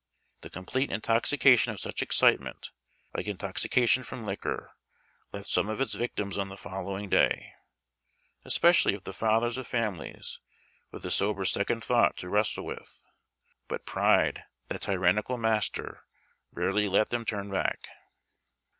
[0.41, 2.71] The complete intoxication of such excitement,
[3.15, 4.71] like intoxication from liquor,
[5.31, 7.53] left .some of its victims on the following day,
[8.43, 10.39] especiall}' if the fathers of families,
[10.91, 12.99] witli the sober second thought to Avrestle with;
[13.67, 16.03] but Pride, that tyraniucal master,
[16.51, 17.87] rarely let them turn back.